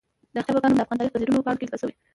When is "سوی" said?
1.81-1.93